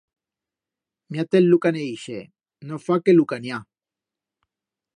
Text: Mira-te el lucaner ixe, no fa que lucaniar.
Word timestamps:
Mira-te 1.15 1.41
el 1.41 1.49
lucaner 1.51 1.83
ixe, 1.89 2.21
no 2.71 2.79
fa 2.87 2.99
que 3.05 3.15
lucaniar. 3.17 3.61